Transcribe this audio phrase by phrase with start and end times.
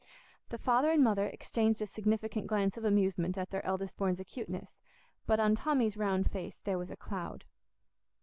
[0.49, 4.75] The father and mother exchanged a significant glance of amusement at their eldest born's acuteness;
[5.27, 7.45] but on Tommy's round face there was a cloud.